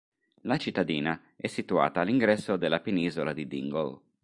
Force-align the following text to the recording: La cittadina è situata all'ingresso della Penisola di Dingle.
La 0.45 0.57
cittadina 0.57 1.33
è 1.35 1.45
situata 1.45 2.01
all'ingresso 2.01 2.57
della 2.57 2.79
Penisola 2.79 3.33
di 3.33 3.47
Dingle. 3.47 3.99